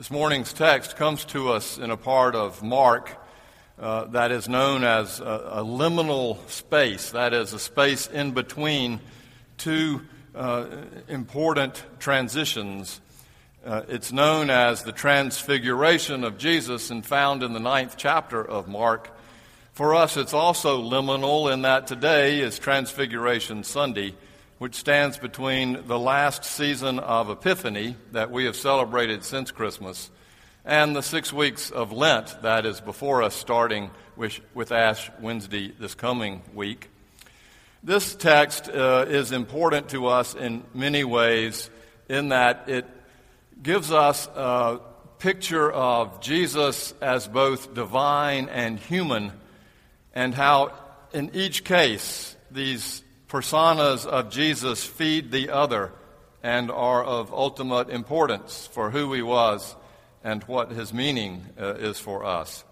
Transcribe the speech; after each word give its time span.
This 0.00 0.10
morning's 0.10 0.54
text 0.54 0.96
comes 0.96 1.26
to 1.26 1.50
us 1.50 1.76
in 1.76 1.90
a 1.90 1.96
part 1.98 2.34
of 2.34 2.62
Mark 2.62 3.22
uh, 3.78 4.06
that 4.06 4.32
is 4.32 4.48
known 4.48 4.82
as 4.82 5.20
a, 5.20 5.24
a, 5.24 5.62
liminal 5.62 6.38
space, 6.48 7.10
that 7.10 7.34
is, 7.34 7.52
a 7.52 7.58
space 7.58 8.06
in 8.06 8.30
between 8.30 9.00
two 9.58 10.00
uh, 10.34 10.68
important 11.06 11.84
transitions. 11.98 12.98
Uh, 13.62 13.82
it's 13.88 14.10
known 14.10 14.48
as 14.48 14.84
the 14.84 14.92
Transfiguration 14.92 16.24
of 16.24 16.38
Jesus 16.38 16.90
and 16.90 17.04
found 17.04 17.42
in 17.42 17.52
the 17.52 17.60
ninth 17.60 17.96
chapter 17.98 18.42
of 18.42 18.68
Mark. 18.68 19.14
For 19.74 19.94
us, 19.94 20.16
it's 20.16 20.32
also 20.32 20.82
liminal 20.82 21.52
in 21.52 21.60
that 21.60 21.86
today 21.86 22.40
is 22.40 22.58
Transfiguration 22.58 23.64
Sunday 23.64 24.14
which 24.60 24.74
stands 24.74 25.16
between 25.16 25.86
the 25.86 25.98
last 25.98 26.44
season 26.44 26.98
of 26.98 27.30
Epiphany 27.30 27.96
that 28.12 28.30
we 28.30 28.44
have 28.44 28.54
celebrated 28.54 29.24
since 29.24 29.50
Christmas 29.50 30.10
and 30.66 30.94
the 30.94 31.00
six 31.00 31.32
weeks 31.32 31.70
of 31.70 31.92
Lent 31.92 32.42
that 32.42 32.66
is 32.66 32.78
before 32.78 33.22
us, 33.22 33.34
starting 33.34 33.90
with, 34.16 34.70
Ash 34.70 35.10
Wednesday 35.18 35.72
this 35.80 35.94
coming 35.94 36.42
week. 36.52 36.90
This 37.82 38.14
text 38.14 38.68
uh, 38.68 39.06
is 39.08 39.32
important 39.32 39.88
to 39.88 40.08
us 40.08 40.34
in 40.34 40.62
many 40.74 41.04
ways, 41.04 41.70
in 42.10 42.28
that 42.28 42.64
it 42.68 42.84
gives 43.62 43.90
us 43.90 44.26
a 44.26 44.78
picture 45.20 45.72
of 45.72 46.20
Jesus 46.20 46.92
as 47.00 47.26
both 47.26 47.72
divine 47.72 48.50
and 48.50 48.78
human, 48.78 49.32
and 50.14 50.34
how 50.34 50.74
in 51.14 51.30
each 51.32 51.64
case 51.64 52.36
these 52.50 53.02
personas 53.30 54.04
of 54.04 54.28
Jesus 54.28 54.84
feed 54.84 55.30
the 55.30 55.50
other 55.50 55.92
and 56.42 56.70
are 56.70 57.04
of 57.04 57.32
ultimate 57.32 57.88
importance 57.88 58.68
for 58.72 58.90
who 58.90 59.12
he 59.12 59.22
was 59.22 59.76
and 60.24 60.42
what 60.44 60.72
his 60.72 60.92
meaning 60.92 61.46
uh, 61.58 61.74
is 61.74 61.98
for 61.98 62.24
us. 62.24 62.64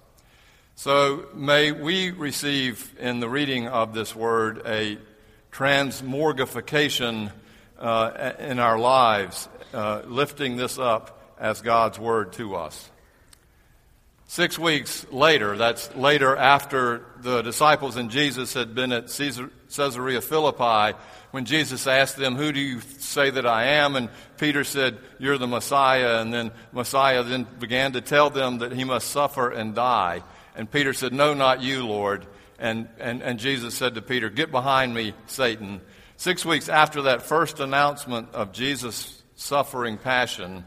So 0.75 1.27
may 1.35 1.73
we 1.73 2.11
receive 2.11 2.95
in 2.99 3.21
the 3.21 3.29
reading 3.29 3.69
of 3.69 3.95
this 3.95 4.15
word 4.17 4.63
a 4.67 4.99
transmorgification 5.53 7.33
uh, 7.79 8.33
in 8.39 8.59
our 8.59 8.79
lives, 8.79 9.49
uh, 9.73 10.03
lifting 10.07 10.57
this 10.57 10.79
up 10.79 11.35
as 11.39 11.61
God's 11.63 11.99
word 11.99 12.33
to 12.35 12.57
us. 12.57 12.91
Six 14.31 14.59
weeks 14.59 15.07
later, 15.11 15.57
that's 15.57 15.95
later 15.97 16.37
after 16.37 17.03
the 17.23 17.41
disciples 17.41 17.97
and 17.97 18.11
Jesus 18.11 18.53
had 18.53 18.75
been 18.75 18.93
at 18.93 19.09
Caesar, 19.09 19.51
Caesarea 19.75 20.21
Philippi, 20.21 20.99
when 21.31 21.47
Jesus 21.47 21.87
asked 21.87 22.19
them, 22.19 22.37
Who 22.37 22.53
do 22.53 22.61
you 22.61 22.81
say 22.99 23.31
that 23.31 23.47
I 23.47 23.65
am? 23.65 23.97
And 23.97 24.11
Peter 24.37 24.65
said, 24.65 24.99
You're 25.19 25.39
the 25.39 25.47
Messiah. 25.47 26.21
And 26.21 26.33
then 26.33 26.51
Messiah 26.73 27.23
then 27.23 27.47
began 27.59 27.93
to 27.93 28.03
tell 28.03 28.29
them 28.29 28.59
that 28.59 28.73
he 28.73 28.85
must 28.85 29.09
suffer 29.09 29.51
and 29.51 29.75
die. 29.75 30.23
And 30.55 30.71
Peter 30.71 30.93
said, 30.93 31.15
No, 31.15 31.33
not 31.33 31.63
you, 31.63 31.87
Lord. 31.87 32.27
And, 32.59 32.87
and, 32.99 33.23
and 33.23 33.39
Jesus 33.39 33.75
said 33.75 33.95
to 33.95 34.03
Peter, 34.03 34.29
Get 34.29 34.51
behind 34.51 34.93
me, 34.93 35.15
Satan. 35.27 35.81
Six 36.19 36.45
weeks 36.45 36.69
after 36.69 37.01
that 37.03 37.23
first 37.23 37.61
announcement 37.61 38.35
of 38.35 38.53
Jesus' 38.53 39.23
suffering 39.37 39.97
passion, 39.97 40.67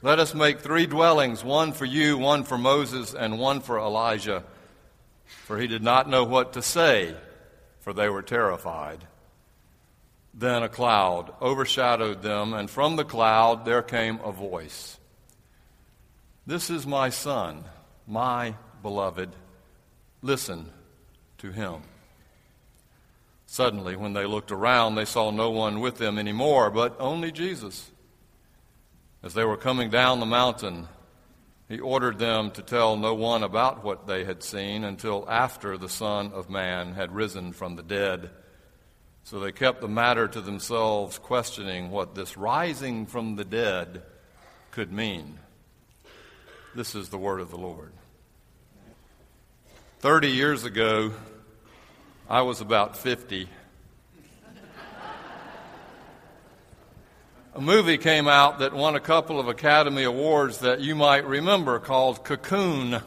Let 0.00 0.20
us 0.20 0.32
make 0.32 0.60
three 0.60 0.86
dwellings 0.86 1.42
one 1.42 1.72
for 1.72 1.84
you, 1.84 2.18
one 2.18 2.44
for 2.44 2.56
Moses, 2.56 3.14
and 3.14 3.38
one 3.38 3.60
for 3.60 3.78
Elijah. 3.78 4.44
For 5.46 5.58
he 5.58 5.66
did 5.66 5.82
not 5.82 6.08
know 6.08 6.24
what 6.24 6.52
to 6.52 6.62
say, 6.62 7.16
for 7.80 7.92
they 7.92 8.08
were 8.08 8.22
terrified. 8.22 9.04
Then 10.32 10.62
a 10.62 10.68
cloud 10.68 11.32
overshadowed 11.42 12.22
them, 12.22 12.54
and 12.54 12.70
from 12.70 12.94
the 12.94 13.04
cloud 13.04 13.64
there 13.64 13.82
came 13.82 14.20
a 14.20 14.30
voice 14.30 14.98
This 16.46 16.70
is 16.70 16.86
my 16.86 17.10
son, 17.10 17.64
my 18.06 18.54
beloved. 18.82 19.30
Listen 20.22 20.70
to 21.38 21.50
him. 21.50 21.82
Suddenly, 23.46 23.96
when 23.96 24.12
they 24.12 24.26
looked 24.26 24.52
around, 24.52 24.94
they 24.94 25.04
saw 25.04 25.30
no 25.30 25.50
one 25.50 25.80
with 25.80 25.98
them 25.98 26.18
anymore, 26.18 26.70
but 26.70 26.96
only 27.00 27.32
Jesus. 27.32 27.90
As 29.22 29.34
they 29.34 29.44
were 29.44 29.56
coming 29.56 29.90
down 29.90 30.20
the 30.20 30.26
mountain, 30.26 30.88
he 31.68 31.80
ordered 31.80 32.18
them 32.18 32.50
to 32.52 32.62
tell 32.62 32.96
no 32.96 33.14
one 33.14 33.42
about 33.42 33.82
what 33.82 34.06
they 34.06 34.24
had 34.24 34.42
seen 34.42 34.84
until 34.84 35.28
after 35.28 35.76
the 35.76 35.88
Son 35.88 36.32
of 36.32 36.48
Man 36.48 36.94
had 36.94 37.14
risen 37.14 37.52
from 37.52 37.76
the 37.76 37.82
dead. 37.82 38.30
So 39.24 39.40
they 39.40 39.52
kept 39.52 39.80
the 39.80 39.88
matter 39.88 40.28
to 40.28 40.40
themselves, 40.40 41.18
questioning 41.18 41.90
what 41.90 42.14
this 42.14 42.36
rising 42.36 43.06
from 43.06 43.36
the 43.36 43.44
dead 43.44 44.02
could 44.70 44.92
mean. 44.92 45.38
This 46.74 46.94
is 46.94 47.08
the 47.08 47.18
word 47.18 47.40
of 47.40 47.50
the 47.50 47.58
Lord. 47.58 47.92
Thirty 49.98 50.30
years 50.30 50.64
ago, 50.64 51.12
I 52.30 52.42
was 52.42 52.60
about 52.60 52.96
50 52.96 53.48
a 57.58 57.60
movie 57.60 57.98
came 57.98 58.28
out 58.28 58.60
that 58.60 58.72
won 58.72 58.94
a 58.94 59.00
couple 59.00 59.40
of 59.40 59.48
Academy 59.48 60.04
Awards 60.04 60.58
that 60.58 60.80
you 60.80 60.94
might 60.94 61.26
remember 61.26 61.80
called 61.80 62.22
Cocoon. 62.22 63.02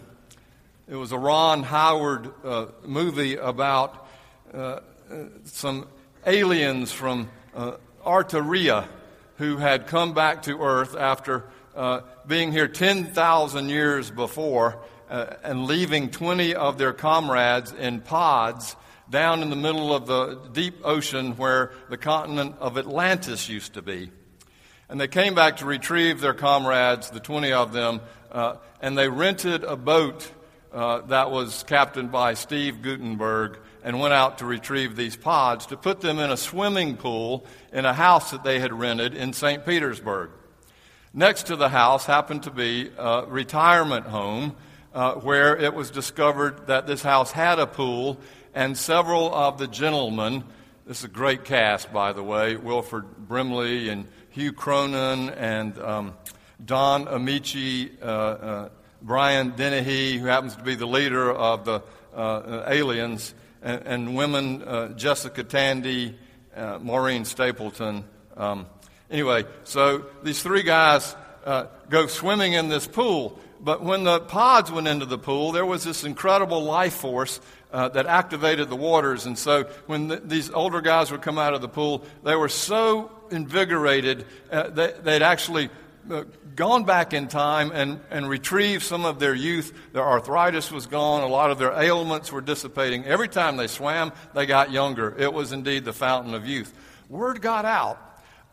It 0.89 0.95
was 0.95 1.13
a 1.13 1.17
Ron 1.17 1.63
Howard 1.63 2.29
uh, 2.43 2.65
movie 2.85 3.37
about 3.37 4.09
uh, 4.53 4.57
uh 4.57 4.81
some 5.45 5.87
aliens 6.25 6.91
from 6.91 7.29
uh, 7.55 7.77
Artaria 8.05 8.89
who 9.37 9.55
had 9.55 9.87
come 9.87 10.13
back 10.13 10.41
to 10.41 10.61
Earth 10.61 10.97
after 10.97 11.45
uh, 11.73 12.01
being 12.27 12.51
here 12.51 12.67
10,000 12.67 13.69
years 13.69 14.11
before 14.11 14.79
uh, 15.09 15.27
and 15.43 15.65
leaving 15.65 16.09
20 16.09 16.55
of 16.55 16.77
their 16.77 16.91
comrades 16.91 17.71
in 17.71 18.01
pods 18.01 18.75
down 19.09 19.43
in 19.43 19.49
the 19.49 19.55
middle 19.55 19.95
of 19.95 20.07
the 20.07 20.41
deep 20.51 20.81
ocean 20.83 21.37
where 21.37 21.71
the 21.89 21.97
continent 21.97 22.55
of 22.59 22.77
Atlantis 22.77 23.47
used 23.47 23.75
to 23.75 23.81
be. 23.81 24.11
And 24.91 24.99
they 24.99 25.07
came 25.07 25.35
back 25.35 25.57
to 25.57 25.65
retrieve 25.65 26.19
their 26.19 26.33
comrades, 26.33 27.11
the 27.11 27.21
20 27.21 27.53
of 27.53 27.71
them, 27.71 28.01
uh, 28.29 28.55
and 28.81 28.97
they 28.97 29.07
rented 29.07 29.63
a 29.63 29.77
boat 29.77 30.29
uh, 30.73 30.99
that 31.03 31.31
was 31.31 31.63
captained 31.63 32.11
by 32.11 32.33
Steve 32.33 32.81
Guttenberg 32.81 33.57
and 33.85 34.01
went 34.01 34.13
out 34.13 34.39
to 34.39 34.45
retrieve 34.45 34.97
these 34.97 35.15
pods 35.15 35.67
to 35.67 35.77
put 35.77 36.01
them 36.01 36.19
in 36.19 36.29
a 36.29 36.35
swimming 36.35 36.97
pool 36.97 37.45
in 37.71 37.85
a 37.85 37.93
house 37.93 38.31
that 38.31 38.43
they 38.43 38.59
had 38.59 38.73
rented 38.73 39.15
in 39.15 39.31
St. 39.31 39.65
Petersburg. 39.65 40.31
Next 41.13 41.43
to 41.43 41.55
the 41.55 41.69
house 41.69 42.05
happened 42.05 42.43
to 42.43 42.51
be 42.51 42.91
a 42.97 43.23
retirement 43.25 44.07
home 44.07 44.57
uh, 44.93 45.13
where 45.13 45.55
it 45.55 45.73
was 45.73 45.89
discovered 45.89 46.67
that 46.67 46.85
this 46.85 47.01
house 47.01 47.31
had 47.31 47.59
a 47.59 47.65
pool 47.65 48.19
and 48.53 48.77
several 48.77 49.33
of 49.33 49.57
the 49.57 49.67
gentlemen, 49.67 50.43
this 50.85 50.99
is 50.99 51.05
a 51.05 51.07
great 51.07 51.45
cast, 51.45 51.93
by 51.93 52.11
the 52.11 52.23
way, 52.23 52.57
Wilford 52.57 53.05
Brimley 53.29 53.87
and 53.87 54.05
Hume 54.31 54.55
Cronyn 54.55 55.35
and 55.37 55.77
um, 55.79 56.13
Don 56.63 57.05
Ameche, 57.05 57.91
uh, 58.01 58.05
uh, 58.05 58.69
Brian 59.01 59.51
Dennehy, 59.51 60.17
who 60.17 60.25
happens 60.27 60.55
to 60.55 60.63
be 60.63 60.75
the 60.75 60.85
leader 60.85 61.29
of 61.31 61.65
the 61.65 61.83
uh, 62.13 62.17
uh 62.17 62.65
aliens, 62.67 63.33
and, 63.61 63.81
and 63.85 64.15
women 64.15 64.63
uh, 64.63 64.87
Jessica 64.89 65.43
Tandy, 65.43 66.17
Maureen 66.79 67.25
Stapleton. 67.25 68.05
Um, 68.37 68.67
anyway, 69.09 69.45
so 69.65 70.05
these 70.23 70.41
three 70.41 70.63
guys 70.63 71.15
go 71.45 72.07
swimming 72.07 72.53
in 72.53 72.69
this 72.69 72.87
pool. 72.87 73.37
But 73.59 73.83
when 73.83 74.05
the 74.05 74.19
pods 74.21 74.71
went 74.71 74.87
into 74.87 75.05
the 75.05 75.19
pool, 75.19 75.51
there 75.51 75.65
was 75.65 75.83
this 75.83 76.03
incredible 76.03 76.63
life 76.63 76.95
force 76.95 77.39
uh, 77.71 77.89
that 77.89 78.05
activated 78.05 78.69
the 78.69 78.75
waters. 78.75 79.25
And 79.25 79.37
so 79.37 79.63
when 79.85 80.07
the, 80.07 80.17
these 80.17 80.49
older 80.49 80.81
guys 80.81 81.11
would 81.11 81.21
come 81.21 81.37
out 81.37 81.53
of 81.53 81.61
the 81.61 81.69
pool, 81.69 82.05
they 82.23 82.35
were 82.35 82.49
so 82.49 83.11
invigorated, 83.31 84.25
uh, 84.51 84.69
they, 84.69 84.93
would 85.03 85.21
actually 85.21 85.69
uh, 86.09 86.23
gone 86.55 86.83
back 86.83 87.13
in 87.13 87.27
time 87.27 87.71
and, 87.73 87.99
and 88.09 88.27
retrieved 88.27 88.83
some 88.83 89.05
of 89.05 89.19
their 89.19 89.33
youth. 89.33 89.73
Their 89.93 90.03
arthritis 90.03 90.71
was 90.71 90.87
gone. 90.87 91.21
A 91.21 91.27
lot 91.27 91.51
of 91.51 91.57
their 91.57 91.71
ailments 91.71 92.31
were 92.31 92.41
dissipating. 92.41 93.05
Every 93.05 93.27
time 93.27 93.57
they 93.57 93.67
swam, 93.67 94.11
they 94.33 94.45
got 94.45 94.71
younger. 94.71 95.15
It 95.17 95.33
was 95.33 95.51
indeed 95.51 95.85
the 95.85 95.93
fountain 95.93 96.33
of 96.33 96.45
youth. 96.45 96.73
Word 97.09 97.41
got 97.41 97.65
out. 97.65 97.99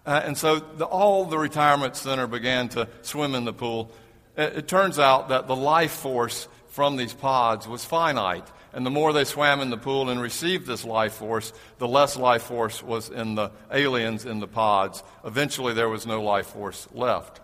Uh, 0.07 0.23
and 0.25 0.39
so 0.39 0.59
the, 0.59 0.85
all 0.85 1.25
the 1.25 1.39
retirement 1.39 1.97
center 1.97 2.27
began 2.27 2.69
to 2.71 2.89
swim 3.03 3.35
in 3.35 3.45
the 3.45 3.53
pool. 3.53 3.91
It, 4.37 4.59
it 4.59 4.69
turns 4.69 4.99
out 4.99 5.31
that 5.31 5.47
the 5.47 5.57
life 5.57 5.93
force 5.93 6.49
from 6.69 6.97
these 6.97 7.13
pods 7.13 7.67
was 7.67 7.85
finite. 7.85 8.47
And 8.73 8.85
the 8.85 8.91
more 8.91 9.13
they 9.13 9.25
swam 9.25 9.61
in 9.61 9.71
the 9.71 9.79
pool 9.79 10.11
and 10.11 10.21
received 10.21 10.67
this 10.67 10.85
life 10.85 11.15
force, 11.15 11.53
the 11.79 11.89
less 11.89 12.17
life 12.17 12.43
force 12.43 12.83
was 12.83 13.09
in 13.09 13.35
the 13.35 13.51
aliens 13.73 14.25
in 14.25 14.41
the 14.41 14.49
pods. 14.49 15.03
Eventually, 15.25 15.73
there 15.75 15.89
was 15.89 16.07
no 16.07 16.23
life 16.23 16.49
force 16.49 16.87
left. 16.93 17.41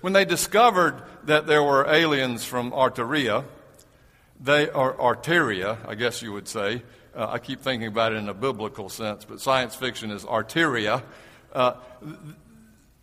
When 0.00 0.12
they 0.12 0.24
discovered 0.24 1.02
that 1.24 1.46
there 1.46 1.62
were 1.62 1.86
aliens 1.86 2.44
from 2.44 2.72
Arteria, 2.72 3.44
they 4.40 4.68
are 4.68 4.94
Arteria, 4.94 5.78
I 5.86 5.94
guess 5.94 6.22
you 6.22 6.32
would 6.32 6.48
say. 6.48 6.82
Uh, 7.14 7.28
I 7.30 7.38
keep 7.38 7.60
thinking 7.60 7.88
about 7.88 8.12
it 8.12 8.16
in 8.16 8.28
a 8.28 8.34
biblical 8.34 8.88
sense, 8.88 9.24
but 9.24 9.40
science 9.40 9.74
fiction 9.74 10.10
is 10.10 10.24
Arteria. 10.24 11.02
Uh, 11.52 11.74
th- 12.02 12.16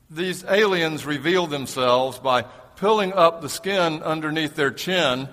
these 0.09 0.43
aliens 0.43 1.05
reveal 1.05 1.47
themselves 1.47 2.17
by 2.19 2.41
pulling 2.75 3.13
up 3.13 3.41
the 3.41 3.49
skin 3.49 4.01
underneath 4.03 4.55
their 4.55 4.71
chin, 4.71 5.29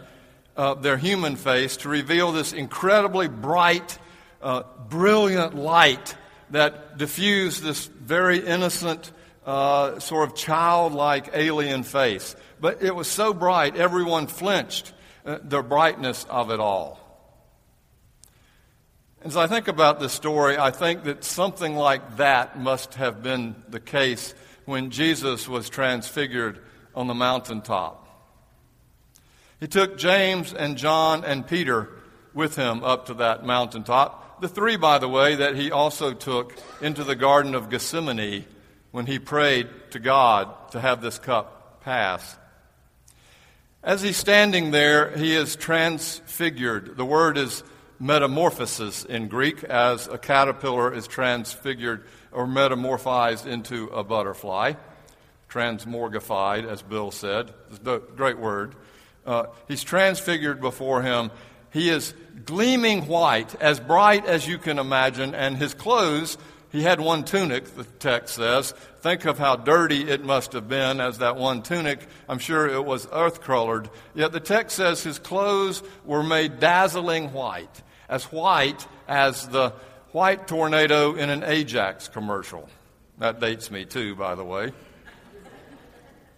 uh, 0.57 0.75
their 0.75 0.97
human 0.97 1.37
face, 1.37 1.77
to 1.79 1.89
reveal 1.89 2.33
this 2.33 2.53
incredibly 2.53 3.29
bright, 3.29 3.99
uh, 4.43 4.63
brilliant 4.89 5.55
light 5.55 6.15
that 6.51 6.99
diffused 6.99 7.63
this 7.63 7.87
very 7.87 8.39
innocent, 8.39 9.13
uh, 9.45 9.99
sort 9.99 10.29
of 10.29 10.35
childlike 10.35 11.31
alien 11.35 11.83
face. 11.83 12.37
But 12.61 12.83
it 12.83 12.95
was 12.95 13.09
so 13.09 13.35
bright, 13.35 13.77
everyone 13.77 14.27
flinched, 14.27 14.93
uh, 15.25 15.39
the 15.43 15.63
brightness 15.63 16.25
of 16.31 16.51
it 16.51 16.61
all. 16.61 17.01
As 19.23 19.37
I 19.37 19.49
think 19.49 19.67
about 19.67 19.99
this 19.99 20.13
story, 20.13 20.57
I 20.57 20.71
think 20.71 21.05
that 21.05 21.25
something 21.25 21.75
like 21.75 22.19
that 22.19 22.61
must 22.61 22.95
have 22.95 23.23
been 23.23 23.57
the 23.69 23.81
case 23.81 24.35
when 24.67 24.91
Jesus 24.91 25.49
was 25.49 25.69
transfigured 25.69 26.61
on 26.95 27.09
the 27.09 27.15
mountaintop. 27.15 28.06
He 29.61 29.67
took 29.67 29.97
James 29.97 30.53
and 30.53 30.77
John 30.77 31.25
and 31.25 31.47
Peter 31.47 31.89
with 32.35 32.57
him 32.57 32.85
up 32.85 33.07
to 33.07 33.15
that 33.15 33.45
mountaintop. 33.45 34.41
The 34.41 34.49
three, 34.49 34.77
by 34.77 34.99
the 34.99 35.09
way, 35.09 35.37
that 35.37 35.57
he 35.57 35.71
also 35.71 36.13
took 36.13 36.55
into 36.83 37.05
the 37.05 37.17
Garden 37.17 37.55
of 37.55 37.71
Gethsemane 37.71 38.45
when 38.91 39.07
he 39.07 39.19
prayed 39.19 39.69
to 39.91 39.99
God 39.99 40.71
to 40.73 40.81
have 40.81 41.01
this 41.01 41.19
cup 41.19 41.81
pass. 41.81 42.37
As 43.83 44.03
he's 44.03 44.17
standing 44.17 44.73
there, 44.73 45.17
he 45.17 45.35
is 45.35 45.57
transfigured. 45.57 46.97
The 46.97 47.05
word 47.05 47.39
is 47.39 47.63
metamorphosis 47.99 49.05
in 49.05 49.29
Greek, 49.29 49.65
as 49.65 50.07
a 50.07 50.19
caterpillar 50.19 50.93
is 50.93 51.07
transfigured 51.07 52.05
or 52.31 52.47
metamorphized 52.47 53.47
into 53.47 53.87
a 53.87 54.05
butterfly 54.05 54.75
transmorgified, 55.49 56.67
as 56.67 56.83
Bill 56.83 57.11
said. 57.11 57.53
It's 57.71 57.79
a 57.87 58.01
great 58.15 58.39
word. 58.39 58.75
Uh, 59.27 59.47
he's 59.69 59.83
transfigured 59.83 60.61
before 60.61 61.03
him. 61.03 61.31
He 61.73 61.91
is 61.91 62.15
gleaming 62.45 63.07
white, 63.07 63.55
as 63.61 63.81
bright 63.81 64.25
as 64.25 64.47
you 64.47 64.57
can 64.57 64.79
imagine, 64.79 65.35
and 65.35 65.57
his 65.57 65.75
clothes, 65.75 66.39
he 66.71 66.83
had 66.83 67.01
one 67.01 67.25
tunic, 67.25 67.75
the 67.77 67.85
text 67.85 68.37
says. 68.37 68.73
Think 69.01 69.25
of 69.25 69.39
how 69.39 69.57
dirty 69.57 70.09
it 70.09 70.25
must 70.25 70.53
have 70.53 70.69
been 70.69 71.01
as 71.01 71.19
that 71.19 71.37
one 71.37 71.63
tunic. 71.63 72.01
I'm 72.29 72.39
sure 72.39 72.67
it 72.69 72.85
was 72.85 73.09
earth 73.13 73.41
colored. 73.41 73.89
Yet 74.15 74.33
the 74.33 74.41
text 74.41 74.77
says 74.77 75.03
his 75.03 75.19
clothes 75.19 75.83
were 76.05 76.23
made 76.23 76.61
dazzling 76.61 77.33
white, 77.33 77.83
as 78.09 78.25
white 78.25 78.87
as 79.09 79.49
the 79.49 79.71
white 80.13 80.47
tornado 80.47 81.15
in 81.15 81.31
an 81.31 81.45
Ajax 81.45 82.09
commercial. 82.09 82.69
That 83.19 83.41
dates 83.41 83.71
me 83.71 83.85
too, 83.85 84.15
by 84.15 84.35
the 84.35 84.45
way. 84.45 84.73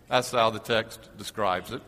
That's 0.09 0.31
how 0.31 0.51
the 0.51 0.59
text 0.59 1.01
describes 1.17 1.73
it. 1.73 1.83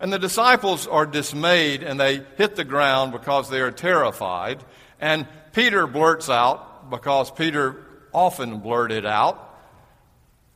And 0.00 0.12
the 0.12 0.18
disciples 0.18 0.86
are 0.86 1.04
dismayed 1.06 1.82
and 1.82 2.00
they 2.00 2.22
hit 2.36 2.56
the 2.56 2.64
ground 2.64 3.12
because 3.12 3.50
they 3.50 3.60
are 3.60 3.70
terrified. 3.70 4.64
And 4.98 5.26
Peter 5.52 5.86
blurts 5.86 6.30
out, 6.30 6.90
because 6.90 7.30
Peter 7.30 7.76
often 8.12 8.60
blurted 8.60 9.06
out, 9.06 9.58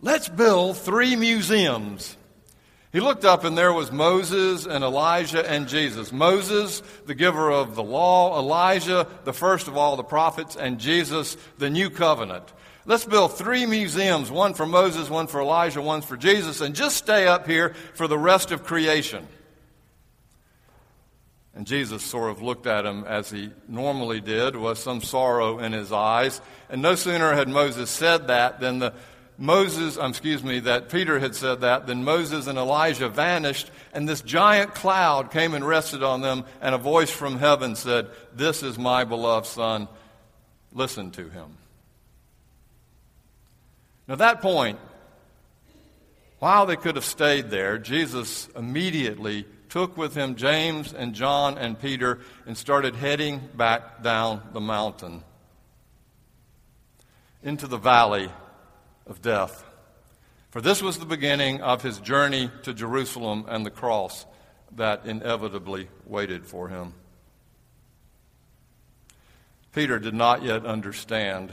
let's 0.01 0.29
build 0.29 0.77
three 0.77 1.15
museums. 1.15 2.17
He 2.93 3.01
looked 3.01 3.25
up 3.25 3.45
and 3.45 3.59
there 3.59 3.73
was 3.73 3.91
Moses 3.91 4.67
and 4.67 4.85
Elijah 4.85 5.49
and 5.49 5.67
Jesus. 5.69 6.13
Moses, 6.13 6.81
the 7.07 7.15
giver 7.15 7.51
of 7.51 7.75
the 7.75 7.83
law, 7.83 8.39
Elijah, 8.39 9.07
the 9.25 9.33
first 9.33 9.67
of 9.67 9.77
all 9.77 9.97
the 9.97 10.05
prophets, 10.05 10.57
and 10.57 10.79
Jesus, 10.79 11.37
the 11.59 11.71
new 11.71 11.91
covenant. 11.91 12.53
Let's 12.87 13.05
build 13.05 13.37
three 13.37 13.65
museums 13.65 14.31
one 14.31 14.55
for 14.55 14.67
Moses, 14.67 15.09
one 15.09 15.27
for 15.27 15.41
Elijah, 15.41 15.81
one 15.81 16.03
for 16.03 16.17
Jesus, 16.17 16.61
and 16.61 16.75
just 16.75 16.97
stay 16.97 17.27
up 17.27 17.47
here 17.47 17.75
for 17.95 18.07
the 18.07 18.19
rest 18.19 18.51
of 18.51 18.65
creation. 18.65 19.27
And 21.55 21.67
Jesus 21.67 22.03
sort 22.03 22.31
of 22.31 22.43
looked 22.43 22.67
at 22.67 22.85
him 22.85 23.05
as 23.05 23.31
he 23.31 23.51
normally 23.69 24.21
did, 24.21 24.57
with 24.57 24.77
some 24.77 25.01
sorrow 25.01 25.61
in 25.61 25.73
his 25.73 25.93
eyes. 25.93 26.41
And 26.69 26.83
no 26.83 26.95
sooner 26.95 27.33
had 27.33 27.49
Moses 27.49 27.89
said 27.89 28.27
that 28.27 28.61
than 28.61 28.81
the 28.81 28.93
Moses, 29.37 29.99
um, 29.99 30.11
excuse 30.11 30.45
me, 30.45 30.61
that 30.61 30.91
Peter 30.91 31.19
had 31.19 31.35
said 31.35 31.63
that, 31.63 31.87
then 31.87 32.05
Moses 32.05 32.47
and 32.47 32.57
Elijah 32.57 33.09
vanished, 33.09 33.71
and 33.93 34.09
this 34.09 34.21
giant 34.21 34.75
cloud 34.75 35.33
came 35.33 35.55
and 35.55 35.67
rested 35.67 36.05
on 36.05 36.21
them, 36.21 36.45
and 36.61 36.75
a 36.75 36.79
voice 36.79 37.11
from 37.11 37.39
heaven 37.39 37.75
said, 37.75 38.09
This 38.33 38.63
is 38.63 38.79
my 38.79 39.03
beloved 39.03 39.47
Son, 39.47 39.89
listen 40.73 41.11
to 41.13 41.29
him. 41.29 41.57
Now, 44.07 44.13
at 44.13 44.19
that 44.19 44.43
point, 44.43 44.79
while 46.39 46.67
they 46.67 46.77
could 46.77 46.97
have 46.97 47.05
stayed 47.05 47.51
there, 47.51 47.79
Jesus 47.79 48.49
immediately 48.55 49.47
took 49.71 49.97
with 49.97 50.15
him 50.15 50.37
James 50.37 50.93
and 50.93 51.15
John 51.15 51.57
and 51.59 51.81
Peter 51.81 52.21
and 52.47 52.57
started 52.57 52.95
heading 52.95 53.41
back 53.57 54.03
down 54.03 54.43
the 54.53 54.61
mountain 54.61 55.25
into 57.43 57.67
the 57.67 57.79
valley 57.79 58.31
of 59.07 59.23
death. 59.23 59.65
For 60.51 60.61
this 60.61 60.83
was 60.83 60.99
the 60.99 61.07
beginning 61.07 61.61
of 61.63 61.83
his 61.83 61.99
journey 61.99 62.51
to 62.63 62.73
Jerusalem 62.73 63.47
and 63.49 63.67
the 63.67 63.71
cross 63.71 64.27
that 64.77 65.07
inevitably 65.07 65.89
waited 66.07 66.47
for 66.47 66.69
him. 66.69 66.95
Peter 69.73 69.99
did 69.99 70.15
not 70.15 70.43
yet 70.43 70.65
understand 70.65 71.53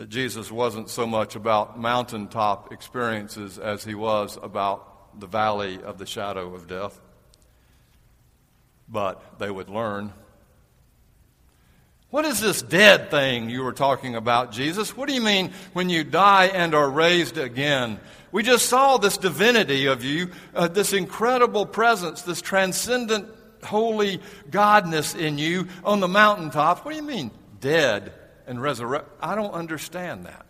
that 0.00 0.08
Jesus 0.08 0.50
wasn't 0.50 0.88
so 0.88 1.06
much 1.06 1.36
about 1.36 1.78
mountaintop 1.78 2.72
experiences 2.72 3.58
as 3.58 3.84
he 3.84 3.94
was 3.94 4.38
about 4.42 5.20
the 5.20 5.26
valley 5.26 5.78
of 5.82 5.98
the 5.98 6.06
shadow 6.06 6.54
of 6.54 6.66
death. 6.66 6.98
But 8.88 9.38
they 9.38 9.50
would 9.50 9.68
learn. 9.68 10.14
What 12.08 12.24
is 12.24 12.40
this 12.40 12.62
dead 12.62 13.10
thing 13.10 13.50
you 13.50 13.62
were 13.62 13.74
talking 13.74 14.16
about, 14.16 14.52
Jesus? 14.52 14.96
What 14.96 15.06
do 15.06 15.14
you 15.14 15.20
mean 15.20 15.52
when 15.74 15.90
you 15.90 16.02
die 16.02 16.46
and 16.46 16.74
are 16.74 16.88
raised 16.88 17.36
again? 17.36 18.00
We 18.32 18.42
just 18.42 18.70
saw 18.70 18.96
this 18.96 19.18
divinity 19.18 19.84
of 19.84 20.02
you, 20.02 20.30
uh, 20.54 20.68
this 20.68 20.94
incredible 20.94 21.66
presence, 21.66 22.22
this 22.22 22.40
transcendent 22.40 23.28
holy 23.62 24.22
godness 24.48 25.14
in 25.14 25.36
you 25.36 25.68
on 25.84 26.00
the 26.00 26.08
mountaintop. 26.08 26.86
What 26.86 26.92
do 26.92 26.96
you 26.96 27.02
mean, 27.02 27.32
dead? 27.60 28.14
And 28.50 28.60
resurrect. 28.60 29.08
I 29.22 29.36
don't 29.36 29.54
understand 29.54 30.26
that. 30.26 30.44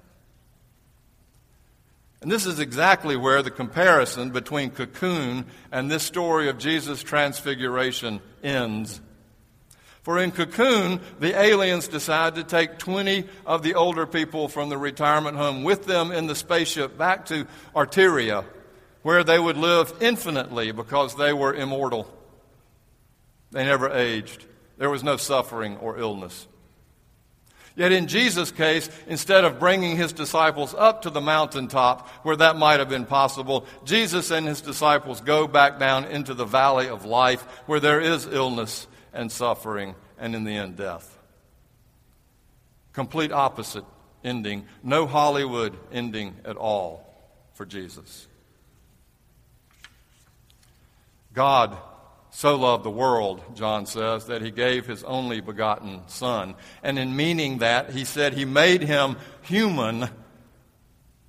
And 2.23 2.33
this 2.33 2.47
is 2.47 2.59
exactly 2.59 3.14
where 3.14 3.42
the 3.42 3.50
comparison 3.50 4.30
between 4.30 4.71
Cocoon 4.71 5.45
and 5.71 5.90
this 5.90 6.02
story 6.02 6.49
of 6.49 6.59
Jesus' 6.59 7.02
transfiguration 7.02 8.21
ends. 8.42 9.02
For 10.02 10.19
in 10.19 10.30
Cocoon, 10.30 11.00
the 11.19 11.38
aliens 11.38 11.88
decide 11.88 12.37
to 12.37 12.42
take 12.42 12.78
20 12.78 13.25
of 13.45 13.62
the 13.62 13.75
older 13.75 14.07
people 14.07 14.49
from 14.49 14.71
the 14.71 14.78
retirement 14.78 15.37
home 15.37 15.62
with 15.62 15.85
them 15.85 16.11
in 16.11 16.26
the 16.26 16.35
spaceship 16.35 16.97
back 16.97 17.26
to 17.26 17.47
Arteria, 17.76 18.47
where 19.02 19.25
they 19.25 19.38
would 19.38 19.59
live 19.59 19.92
infinitely 20.00 20.73
because 20.73 21.16
they 21.16 21.35
were 21.35 21.52
immortal. 21.52 22.11
They 23.50 23.64
never 23.64 23.90
aged. 23.90 24.47
There 24.78 24.90
was 24.90 25.04
no 25.04 25.19
suffering 25.19 25.76
or 25.76 25.99
illness. 25.99 26.47
Yet 27.77 27.93
in 27.93 28.09
Jesus' 28.09 28.50
case, 28.50 28.91
instead 29.07 29.45
of 29.45 29.59
bringing 29.59 29.97
his 29.97 30.12
disciples 30.12 30.75
up 30.75 31.03
to 31.03 31.11
the 31.11 31.21
mountaintop 31.21 32.09
where 32.25 32.37
that 32.37 32.57
might 32.57 32.81
have 32.81 32.89
been 32.89 33.07
possible, 33.07 33.65
Jesus 33.85 34.31
and 34.31 34.47
his 34.47 34.61
disciples 34.61 35.21
go 35.21 35.47
back 35.47 35.79
down 35.79 36.05
into 36.07 36.35
the 36.35 36.45
valley 36.45 36.89
of 36.89 37.05
life 37.05 37.43
where 37.67 37.81
there 37.81 38.00
is 38.00 38.27
illness 38.27 38.87
and 39.12 39.31
suffering 39.31 39.95
and 40.19 40.35
in 40.35 40.45
the 40.45 40.57
end 40.57 40.77
death. 40.77 41.17
Complete 42.93 43.33
opposite 43.33 43.85
ending. 44.25 44.67
No 44.83 45.07
Hollywood 45.07 45.77
ending 45.93 46.37
at 46.45 46.57
all 46.57 47.07
for 47.55 47.65
Jesus. 47.65 48.27
God 51.33 51.77
so 52.30 52.56
loved 52.56 52.84
the 52.84 52.90
world, 52.90 53.42
John 53.54 53.87
says, 53.87 54.26
that 54.26 54.42
he 54.42 54.50
gave 54.50 54.87
his 54.87 55.02
only 55.04 55.40
begotten 55.40 56.02
Son. 56.06 56.54
And 56.82 56.99
in 56.99 57.16
meaning 57.16 57.58
that, 57.58 57.90
he 57.90 58.04
said 58.04 58.34
he 58.34 58.44
made 58.44 58.82
him 58.82 59.16
human 59.42 60.08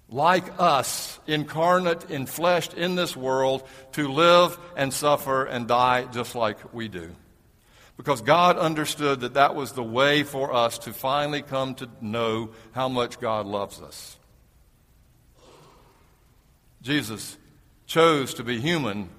like 0.09 0.59
us, 0.59 1.19
incarnate, 1.25 2.01
enfleshed 2.09 2.75
in 2.75 2.95
this 2.95 3.15
world, 3.15 3.67
to 3.93 4.09
live 4.09 4.59
and 4.75 4.93
suffer 4.93 5.45
and 5.45 5.67
die 5.67 6.03
just 6.11 6.35
like 6.35 6.73
we 6.73 6.87
do. 6.87 7.15
Because 7.97 8.21
God 8.21 8.57
understood 8.57 9.21
that 9.21 9.35
that 9.35 9.55
was 9.55 9.71
the 9.71 9.83
way 9.83 10.23
for 10.23 10.53
us 10.53 10.79
to 10.79 10.93
finally 10.93 11.41
come 11.41 11.75
to 11.75 11.89
know 12.01 12.49
how 12.73 12.89
much 12.89 13.19
God 13.19 13.45
loves 13.45 13.81
us. 13.81 14.17
Jesus 16.81 17.37
chose 17.85 18.33
to 18.35 18.43
be 18.43 18.59
human, 18.59 19.09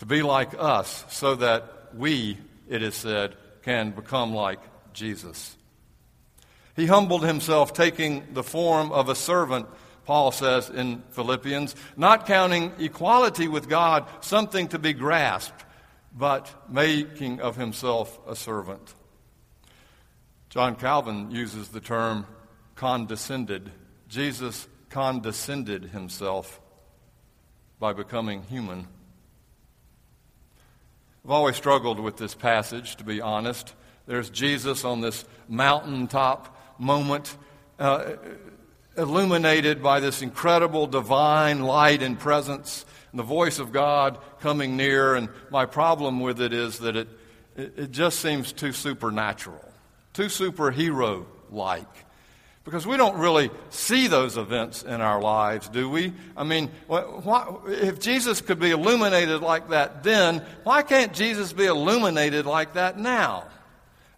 to 0.00 0.06
be 0.06 0.22
like 0.22 0.54
us, 0.58 1.04
so 1.10 1.34
that 1.34 1.90
we, 1.94 2.38
it 2.66 2.82
is 2.82 2.94
said, 2.94 3.36
can 3.62 3.90
become 3.90 4.34
like 4.34 4.58
Jesus. 4.94 5.54
He 6.74 6.86
humbled 6.86 7.22
himself, 7.22 7.74
taking 7.74 8.32
the 8.32 8.42
form 8.42 8.92
of 8.92 9.10
a 9.10 9.14
servant, 9.14 9.66
Paul 10.06 10.32
says 10.32 10.70
in 10.70 11.02
Philippians, 11.10 11.76
not 11.98 12.26
counting 12.26 12.72
equality 12.78 13.46
with 13.46 13.68
God 13.68 14.06
something 14.22 14.68
to 14.68 14.78
be 14.78 14.94
grasped, 14.94 15.66
but 16.16 16.50
making 16.70 17.42
of 17.42 17.56
himself 17.56 18.18
a 18.26 18.34
servant. 18.34 18.94
John 20.48 20.76
Calvin 20.76 21.30
uses 21.30 21.68
the 21.68 21.80
term 21.80 22.26
condescended. 22.74 23.70
Jesus 24.08 24.66
condescended 24.88 25.84
himself 25.84 26.58
by 27.78 27.92
becoming 27.92 28.44
human. 28.44 28.88
I've 31.24 31.30
always 31.30 31.56
struggled 31.56 32.00
with 32.00 32.16
this 32.16 32.34
passage, 32.34 32.96
to 32.96 33.04
be 33.04 33.20
honest. 33.20 33.74
There's 34.06 34.30
Jesus 34.30 34.84
on 34.84 35.02
this 35.02 35.24
mountaintop 35.48 36.56
moment, 36.78 37.36
uh, 37.78 38.12
illuminated 38.96 39.82
by 39.82 40.00
this 40.00 40.22
incredible 40.22 40.86
divine 40.86 41.62
light 41.62 42.02
and 42.02 42.18
presence, 42.18 42.86
and 43.12 43.18
the 43.18 43.24
voice 43.24 43.58
of 43.58 43.70
God 43.70 44.18
coming 44.40 44.76
near. 44.76 45.14
And 45.14 45.28
my 45.50 45.66
problem 45.66 46.20
with 46.20 46.40
it 46.40 46.54
is 46.54 46.78
that 46.78 46.96
it, 46.96 47.08
it, 47.54 47.90
just 47.90 48.20
seems 48.20 48.52
too 48.52 48.72
supernatural, 48.72 49.64
too 50.14 50.26
superhero 50.26 51.26
like. 51.50 52.06
Because 52.70 52.86
we 52.86 52.96
don't 52.96 53.18
really 53.18 53.50
see 53.70 54.06
those 54.06 54.36
events 54.36 54.84
in 54.84 55.00
our 55.00 55.20
lives, 55.20 55.68
do 55.68 55.90
we? 55.90 56.12
I 56.36 56.44
mean, 56.44 56.70
if 56.88 57.98
Jesus 57.98 58.40
could 58.40 58.60
be 58.60 58.70
illuminated 58.70 59.40
like 59.42 59.70
that 59.70 60.04
then, 60.04 60.46
why 60.62 60.82
can't 60.82 61.12
Jesus 61.12 61.52
be 61.52 61.64
illuminated 61.64 62.46
like 62.46 62.74
that 62.74 62.96
now? 62.96 63.48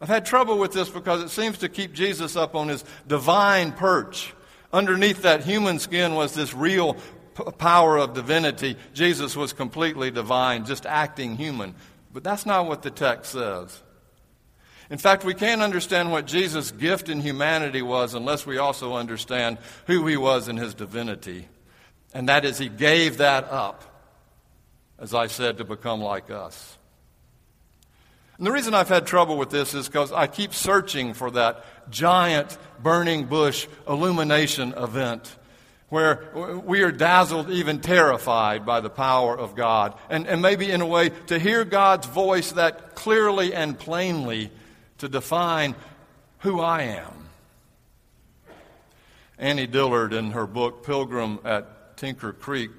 I've 0.02 0.10
had 0.10 0.26
trouble 0.26 0.58
with 0.58 0.74
this 0.74 0.90
because 0.90 1.22
it 1.22 1.30
seems 1.30 1.58
to 1.58 1.70
keep 1.70 1.94
Jesus 1.94 2.36
up 2.36 2.54
on 2.54 2.68
his 2.68 2.84
divine 3.06 3.72
perch. 3.72 4.34
Underneath 4.70 5.22
that 5.22 5.44
human 5.44 5.78
skin 5.78 6.14
was 6.14 6.34
this 6.34 6.52
real 6.52 6.98
p- 7.34 7.44
power 7.56 7.96
of 7.96 8.12
divinity. 8.12 8.76
Jesus 8.92 9.34
was 9.34 9.54
completely 9.54 10.10
divine, 10.10 10.66
just 10.66 10.84
acting 10.84 11.38
human. 11.38 11.74
But 12.12 12.22
that's 12.22 12.44
not 12.44 12.66
what 12.66 12.82
the 12.82 12.90
text 12.90 13.32
says. 13.32 13.80
In 14.92 14.98
fact, 14.98 15.24
we 15.24 15.32
can't 15.32 15.62
understand 15.62 16.12
what 16.12 16.26
Jesus' 16.26 16.70
gift 16.70 17.08
in 17.08 17.22
humanity 17.22 17.80
was 17.80 18.12
unless 18.12 18.44
we 18.44 18.58
also 18.58 18.92
understand 18.92 19.56
who 19.86 20.06
he 20.06 20.18
was 20.18 20.48
in 20.48 20.58
his 20.58 20.74
divinity. 20.74 21.48
And 22.12 22.28
that 22.28 22.44
is, 22.44 22.58
he 22.58 22.68
gave 22.68 23.16
that 23.16 23.50
up, 23.50 23.84
as 24.98 25.14
I 25.14 25.28
said, 25.28 25.56
to 25.56 25.64
become 25.64 26.02
like 26.02 26.30
us. 26.30 26.76
And 28.36 28.46
the 28.46 28.52
reason 28.52 28.74
I've 28.74 28.90
had 28.90 29.06
trouble 29.06 29.38
with 29.38 29.48
this 29.48 29.72
is 29.72 29.86
because 29.86 30.12
I 30.12 30.26
keep 30.26 30.52
searching 30.52 31.14
for 31.14 31.30
that 31.30 31.64
giant 31.90 32.58
burning 32.82 33.24
bush 33.24 33.68
illumination 33.88 34.74
event 34.76 35.34
where 35.88 36.28
we 36.66 36.82
are 36.82 36.92
dazzled, 36.92 37.48
even 37.48 37.80
terrified 37.80 38.66
by 38.66 38.80
the 38.80 38.90
power 38.90 39.38
of 39.38 39.54
God. 39.54 39.94
And, 40.10 40.26
and 40.26 40.42
maybe 40.42 40.70
in 40.70 40.82
a 40.82 40.86
way 40.86 41.08
to 41.28 41.38
hear 41.38 41.64
God's 41.64 42.06
voice 42.06 42.52
that 42.52 42.94
clearly 42.94 43.54
and 43.54 43.78
plainly 43.78 44.50
to 45.02 45.08
define 45.08 45.74
who 46.38 46.60
I 46.60 46.82
am. 46.82 47.28
Annie 49.36 49.66
Dillard, 49.66 50.12
in 50.12 50.30
her 50.30 50.46
book 50.46 50.86
Pilgrim 50.86 51.40
at 51.44 51.96
Tinker 51.96 52.32
Creek, 52.32 52.70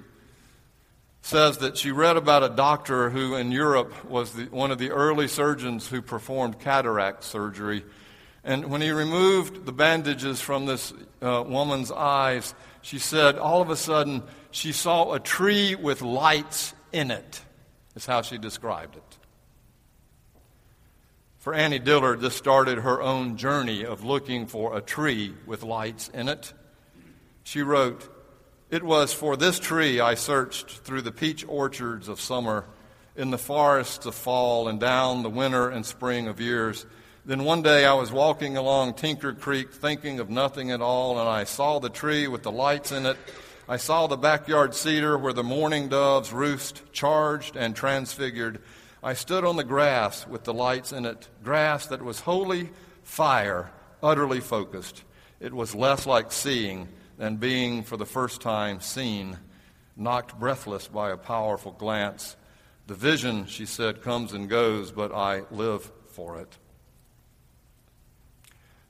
says 1.22 1.58
that 1.58 1.78
she 1.78 1.92
read 1.92 2.16
about 2.16 2.42
a 2.42 2.48
doctor 2.48 3.10
who 3.10 3.36
in 3.36 3.52
Europe 3.52 4.06
was 4.06 4.32
the, 4.32 4.46
one 4.46 4.72
of 4.72 4.78
the 4.78 4.92
early 4.92 5.28
surgeons 5.28 5.90
who 5.90 6.02
performed 6.02 6.60
cataract 6.60 7.26
surgery. 7.26 7.84
And 8.46 8.72
when 8.72 8.80
he 8.80 8.92
removed 8.92 9.66
the 9.66 9.74
bandages 9.74 10.40
from 10.40 10.66
this 10.66 10.94
uh, 11.22 11.44
woman's 11.46 11.92
eyes, 11.92 12.56
she 12.82 13.00
said 13.00 13.38
all 13.38 13.62
of 13.62 13.70
a 13.70 13.76
sudden 13.76 14.24
she 14.52 14.72
saw 14.72 15.12
a 15.12 15.20
tree 15.20 15.76
with 15.76 16.02
lights 16.02 16.74
in 16.94 17.12
it, 17.12 17.42
is 17.98 18.06
how 18.06 18.22
she 18.22 18.38
described 18.38 18.96
it. 18.96 19.18
For 21.44 21.54
Annie 21.54 21.78
Dillard, 21.78 22.22
this 22.22 22.38
started 22.38 22.78
her 22.78 23.02
own 23.02 23.36
journey 23.36 23.84
of 23.84 24.06
looking 24.06 24.48
for 24.48 24.78
a 24.78 24.82
tree 24.82 25.34
with 25.46 25.62
lights 25.62 26.08
in 26.14 26.30
it. 26.30 26.54
She 27.44 27.62
wrote, 27.62 28.10
it 28.70 28.82
was 28.82 29.12
for 29.12 29.36
this 29.36 29.60
tree 29.60 30.00
I 30.00 30.16
searched 30.16 30.70
through 30.70 31.02
the 31.02 31.12
peach 31.12 31.44
orchards 31.46 32.08
of 32.08 32.22
summer, 32.22 32.64
in 33.18 33.30
the 33.30 33.38
forests 33.38 34.06
of 34.06 34.16
fall, 34.16 34.70
and 34.70 34.80
down 34.80 35.22
the 35.22 35.30
winter 35.30 35.68
and 35.68 35.86
spring 35.86 36.30
of 36.30 36.40
years. 36.40 36.86
Then 37.26 37.44
one 37.44 37.62
day 37.62 37.86
I 37.86 37.94
was 37.96 38.10
walking 38.10 38.56
along 38.56 38.94
Tinker 38.94 39.34
Creek 39.34 39.74
thinking 39.74 40.22
of 40.22 40.30
nothing 40.30 40.72
at 40.72 40.80
all, 40.80 41.20
and 41.20 41.28
I 41.28 41.44
saw 41.44 41.78
the 41.80 41.90
tree 41.90 42.26
with 42.26 42.44
the 42.44 42.54
lights 42.54 42.94
in 42.94 43.06
it. 43.06 43.18
I 43.68 43.76
saw 43.76 44.08
the 44.08 44.16
backyard 44.16 44.76
cedar 44.76 45.18
where 45.18 45.34
the 45.34 45.44
mourning 45.44 45.90
doves 45.90 46.32
roost, 46.32 46.84
charged 46.94 47.58
and 47.58 47.76
transfigured. 47.76 48.62
I 49.04 49.16
stood 49.16 49.44
on 49.44 49.58
the 49.58 49.66
grass 49.66 50.26
with 50.26 50.46
the 50.46 50.54
lights 50.54 50.94
in 50.94 51.06
it, 51.06 51.28
grass 51.44 51.88
that 51.88 52.02
was 52.02 52.22
holy 52.22 52.70
fire, 53.04 53.70
utterly 54.02 54.40
focused. 54.40 55.04
It 55.42 55.54
was 55.54 55.76
less 55.76 56.08
like 56.08 56.32
seeing 56.32 56.88
than 57.18 57.36
being 57.36 57.84
for 57.84 57.98
the 57.98 58.06
first 58.06 58.40
time 58.40 58.80
seen, 58.80 59.38
knocked 59.98 60.40
breathless 60.40 60.88
by 60.88 61.12
a 61.12 61.18
powerful 61.18 61.74
glance. 61.74 62.38
The 62.88 62.96
vision, 62.96 63.46
she 63.46 63.66
said, 63.66 64.02
comes 64.02 64.32
and 64.32 64.48
goes, 64.48 64.94
but 64.94 65.14
I 65.14 65.42
live 65.52 65.92
for 66.08 66.40
it. 66.40 66.58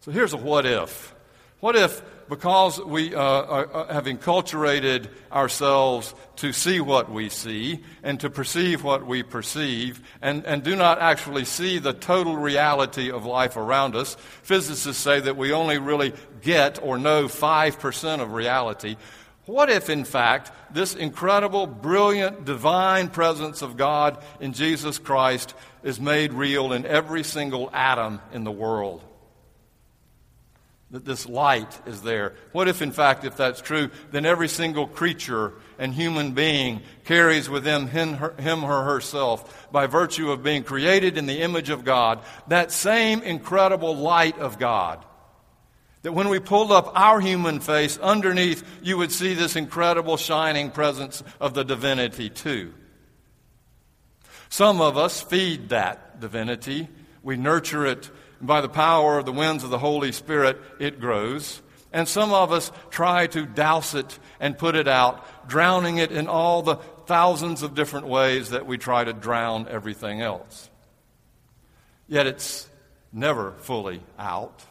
So 0.02 0.12
here's 0.12 0.34
a 0.34 0.38
what 0.38 0.68
if. 0.68 1.16
What 1.64 1.78
if, 1.78 2.02
because 2.28 2.78
we 2.82 3.16
uh, 3.16 3.22
are, 3.22 3.74
uh, 3.74 3.94
have 3.94 4.04
enculturated 4.04 5.08
ourselves 5.32 6.14
to 6.36 6.52
see 6.52 6.82
what 6.82 7.10
we 7.10 7.30
see 7.30 7.86
and 8.04 8.20
to 8.20 8.30
perceive 8.30 8.84
what 8.84 9.08
we 9.08 9.24
perceive, 9.24 10.02
and, 10.22 10.46
and 10.46 10.62
do 10.62 10.76
not 10.76 11.00
actually 11.00 11.46
see 11.46 11.80
the 11.80 11.94
total 11.94 12.36
reality 12.36 13.10
of 13.10 13.26
life 13.26 13.56
around 13.56 13.96
us, 13.96 14.18
physicists 14.42 15.02
say 15.02 15.22
that 15.22 15.38
we 15.38 15.54
only 15.54 15.78
really 15.78 16.12
get 16.42 16.84
or 16.84 16.98
know 16.98 17.30
5% 17.30 18.20
of 18.20 18.34
reality. 18.34 18.98
What 19.46 19.70
if, 19.70 19.90
in 19.90 20.04
fact, 20.04 20.52
this 20.70 20.94
incredible, 20.94 21.66
brilliant, 21.66 22.44
divine 22.44 23.08
presence 23.08 23.62
of 23.62 23.78
God 23.78 24.22
in 24.42 24.52
Jesus 24.52 25.00
Christ 25.00 25.54
is 25.82 25.98
made 25.98 26.34
real 26.34 26.74
in 26.74 26.86
every 26.86 27.24
single 27.24 27.70
atom 27.72 28.20
in 28.34 28.44
the 28.44 28.52
world? 28.52 29.02
That 30.94 31.06
this 31.06 31.28
light 31.28 31.80
is 31.88 32.04
there. 32.04 32.36
What 32.52 32.68
if, 32.68 32.84
in 32.84 32.92
fact, 32.92 33.26
if 33.26 33.36
that's 33.36 33.62
true, 33.62 33.90
then 34.12 34.28
every 34.28 34.48
single 34.48 34.86
creature 34.86 35.54
and 35.80 35.92
human 35.92 36.34
being 36.34 36.84
carries 37.04 37.50
within 37.50 37.88
him, 37.88 38.20
him 38.38 38.64
or 38.64 38.84
herself, 38.84 39.72
by 39.72 39.88
virtue 39.88 40.32
of 40.32 40.44
being 40.44 40.64
created 40.64 41.18
in 41.18 41.26
the 41.26 41.42
image 41.42 41.72
of 41.72 41.84
God, 41.84 42.20
that 42.48 42.72
same 42.72 43.24
incredible 43.24 43.96
light 43.96 44.38
of 44.38 44.60
God. 44.60 45.04
That 46.04 46.14
when 46.14 46.30
we 46.30 46.40
pulled 46.40 46.72
up 46.72 46.92
our 46.94 47.20
human 47.20 47.60
face, 47.60 47.98
underneath 47.98 48.64
you 48.84 48.96
would 48.98 49.12
see 49.12 49.34
this 49.34 49.56
incredible 49.56 50.18
shining 50.18 50.70
presence 50.70 51.24
of 51.42 51.56
the 51.56 51.64
divinity, 51.64 52.30
too. 52.30 52.72
Some 54.50 54.80
of 54.80 54.96
us 54.96 55.24
feed 55.24 55.70
that 55.70 56.20
divinity. 56.20 56.88
We 57.24 57.36
nurture 57.36 57.88
it 57.88 58.12
by 58.46 58.62
the 58.62 58.70
power 58.70 59.18
of 59.18 59.26
the 59.26 59.32
winds 59.32 59.64
of 59.64 59.70
the 59.70 59.80
Holy 59.80 60.12
Spirit, 60.12 60.60
it 60.80 61.00
grows. 61.00 61.62
And 61.92 62.08
some 62.08 62.34
of 62.34 62.52
us 62.52 62.72
try 62.90 63.28
to 63.28 63.46
douse 63.46 63.94
it 63.94 64.18
and 64.40 64.58
put 64.58 64.76
it 64.76 64.88
out, 64.88 65.48
drowning 65.48 65.98
it 65.98 66.12
in 66.12 66.28
all 66.28 66.62
the 66.62 66.76
thousands 67.06 67.64
of 67.64 67.76
different 67.76 68.08
ways 68.08 68.50
that 68.50 68.66
we 68.66 68.78
try 68.78 69.04
to 69.04 69.14
drown 69.14 69.68
everything 69.70 70.22
else. 70.22 70.70
Yet 72.08 72.28
it's 72.28 72.68
never 73.12 73.52
fully 73.60 74.02
out 74.18 74.64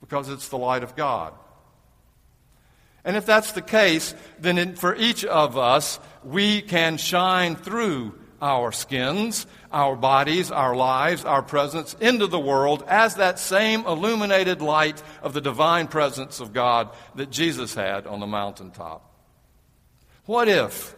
because 0.00 0.28
it's 0.28 0.48
the 0.48 0.58
light 0.58 0.82
of 0.82 0.96
God. 0.96 1.32
And 3.04 3.16
if 3.16 3.24
that's 3.24 3.52
the 3.52 3.62
case, 3.62 4.14
then 4.40 4.58
in, 4.58 4.74
for 4.74 4.94
each 4.96 5.24
of 5.24 5.56
us, 5.56 6.00
we 6.24 6.60
can 6.60 6.96
shine 6.96 7.54
through 7.54 8.18
our 8.40 8.72
skins, 8.72 9.46
our 9.72 9.96
bodies, 9.96 10.50
our 10.50 10.74
lives, 10.74 11.24
our 11.24 11.42
presence 11.42 11.94
into 12.00 12.26
the 12.26 12.38
world 12.38 12.84
as 12.88 13.16
that 13.16 13.38
same 13.38 13.86
illuminated 13.86 14.60
light 14.60 15.02
of 15.22 15.32
the 15.32 15.40
divine 15.40 15.88
presence 15.88 16.40
of 16.40 16.52
God 16.52 16.90
that 17.14 17.30
Jesus 17.30 17.74
had 17.74 18.06
on 18.06 18.20
the 18.20 18.26
mountaintop. 18.26 19.02
What 20.26 20.48
if, 20.48 20.96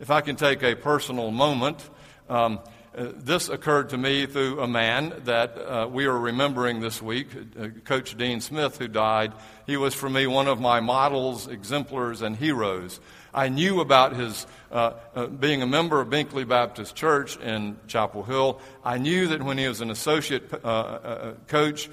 if 0.00 0.10
I 0.10 0.20
can 0.20 0.36
take 0.36 0.62
a 0.62 0.74
personal 0.74 1.30
moment, 1.30 1.88
um, 2.28 2.60
uh, 2.96 3.08
this 3.16 3.48
occurred 3.48 3.88
to 3.88 3.98
me 3.98 4.24
through 4.24 4.60
a 4.60 4.68
man 4.68 5.12
that 5.24 5.58
uh, 5.58 5.88
we 5.90 6.06
are 6.06 6.16
remembering 6.16 6.80
this 6.80 7.02
week, 7.02 7.26
uh, 7.58 7.68
Coach 7.84 8.16
Dean 8.16 8.40
Smith, 8.40 8.78
who 8.78 8.86
died. 8.86 9.32
He 9.66 9.76
was 9.76 9.94
for 9.94 10.08
me 10.08 10.28
one 10.28 10.46
of 10.46 10.60
my 10.60 10.78
models, 10.78 11.48
exemplars, 11.48 12.22
and 12.22 12.36
heroes. 12.36 13.00
I 13.34 13.48
knew 13.48 13.80
about 13.80 14.14
his 14.14 14.46
uh, 14.70 14.92
uh, 15.14 15.26
being 15.26 15.60
a 15.60 15.66
member 15.66 16.00
of 16.00 16.08
Binkley 16.08 16.46
Baptist 16.46 16.94
Church 16.94 17.36
in 17.36 17.76
Chapel 17.88 18.22
Hill. 18.22 18.60
I 18.84 18.98
knew 18.98 19.28
that 19.28 19.42
when 19.42 19.58
he 19.58 19.68
was 19.68 19.80
an 19.80 19.90
associate 19.90 20.52
uh, 20.64 21.32
coach, 21.48 21.90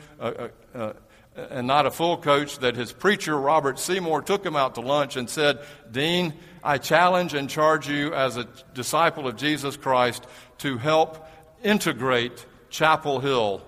and 1.35 1.65
not 1.65 1.85
a 1.85 1.91
full 1.91 2.17
coach, 2.17 2.59
that 2.59 2.75
his 2.75 2.91
preacher, 2.91 3.37
Robert 3.37 3.79
Seymour, 3.79 4.21
took 4.21 4.45
him 4.45 4.55
out 4.55 4.75
to 4.75 4.81
lunch 4.81 5.15
and 5.15 5.29
said, 5.29 5.59
Dean, 5.89 6.33
I 6.63 6.77
challenge 6.77 7.33
and 7.33 7.49
charge 7.49 7.89
you 7.89 8.13
as 8.13 8.37
a 8.37 8.47
disciple 8.73 9.27
of 9.27 9.35
Jesus 9.35 9.77
Christ 9.77 10.27
to 10.59 10.77
help 10.77 11.27
integrate 11.63 12.45
Chapel 12.69 13.19
Hill 13.19 13.61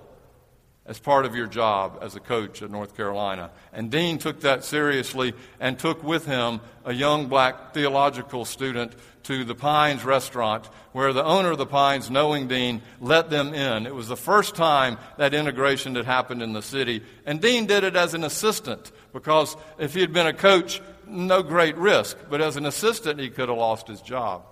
as 0.85 0.99
part 0.99 1.25
of 1.25 1.33
your 1.33 1.47
job 1.47 1.99
as 2.01 2.15
a 2.15 2.19
coach 2.19 2.61
at 2.61 2.69
North 2.69 2.97
Carolina. 2.97 3.51
And 3.71 3.89
Dean 3.89 4.17
took 4.17 4.41
that 4.41 4.65
seriously 4.65 5.33
and 5.59 5.79
took 5.79 6.03
with 6.03 6.25
him 6.25 6.59
a 6.83 6.93
young 6.93 7.27
black 7.27 7.73
theological 7.73 8.43
student 8.43 8.93
to 9.23 9.45
the 9.45 9.55
Pines 9.55 10.03
restaurant, 10.03 10.65
where 10.91 11.13
the 11.13 11.23
owner 11.23 11.51
of 11.51 11.57
the 11.57 11.65
Pines, 11.65 12.11
knowing 12.11 12.49
Dean, 12.49 12.81
let 12.99 13.29
them 13.29 13.53
in. 13.53 13.87
It 13.87 13.95
was 13.95 14.09
the 14.09 14.17
first 14.17 14.55
time 14.55 14.97
that 15.17 15.33
integration 15.33 15.95
had 15.95 16.05
happened 16.05 16.41
in 16.41 16.51
the 16.51 16.61
city. 16.61 17.01
And 17.25 17.39
Dean 17.39 17.65
did 17.65 17.85
it 17.85 17.95
as 17.95 18.13
an 18.13 18.25
assistant, 18.25 18.91
because 19.13 19.55
if 19.77 19.93
he 19.93 20.01
had 20.01 20.11
been 20.11 20.27
a 20.27 20.33
coach, 20.33 20.81
no 21.07 21.41
great 21.41 21.77
risk. 21.77 22.17
But 22.29 22.41
as 22.41 22.57
an 22.57 22.65
assistant, 22.65 23.21
he 23.21 23.29
could 23.29 23.47
have 23.47 23.57
lost 23.57 23.87
his 23.87 24.01
job. 24.01 24.43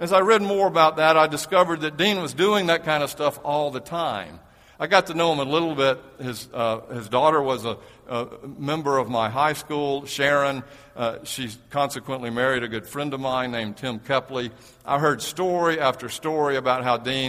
As 0.00 0.12
I 0.12 0.20
read 0.20 0.42
more 0.42 0.66
about 0.66 0.96
that, 0.96 1.16
I 1.16 1.28
discovered 1.28 1.82
that 1.82 1.96
Dean 1.96 2.20
was 2.20 2.34
doing 2.34 2.66
that 2.66 2.84
kind 2.84 3.04
of 3.04 3.10
stuff 3.10 3.38
all 3.44 3.70
the 3.70 3.78
time. 3.78 4.40
I 4.82 4.88
got 4.88 5.06
to 5.06 5.14
know 5.14 5.32
him 5.32 5.38
a 5.38 5.44
little 5.44 5.76
bit. 5.76 6.00
His, 6.20 6.48
uh, 6.52 6.80
his 6.92 7.08
daughter 7.08 7.40
was 7.40 7.64
a, 7.64 7.78
a, 8.08 8.26
member 8.58 8.98
of 8.98 9.08
my 9.08 9.30
high 9.30 9.52
school, 9.52 10.06
Sharon. 10.06 10.64
Uh, 10.96 11.18
she 11.22 11.50
consequently 11.70 12.30
married 12.30 12.64
a 12.64 12.68
good 12.68 12.84
friend 12.84 13.14
of 13.14 13.20
mine 13.20 13.52
named 13.52 13.76
Tim 13.76 14.00
Kepley. 14.00 14.50
I 14.84 14.98
heard 14.98 15.22
story 15.22 15.78
after 15.78 16.08
story 16.08 16.56
about 16.56 16.82
how 16.82 16.96
Dean 16.96 17.20